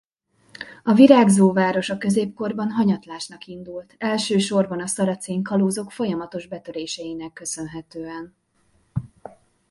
A 0.83 0.93
virágzó 0.93 1.53
város 1.53 1.89
a 1.89 1.97
középkorban 1.97 2.71
hanyatlásnak 2.71 3.45
indult 3.45 3.95
elsősorban 3.97 4.81
a 4.81 4.87
szaracén 4.87 5.43
kalózok 5.43 5.91
folyamatos 5.91 6.47
betöréseinek 6.47 7.33
köszönhetően. 7.33 8.35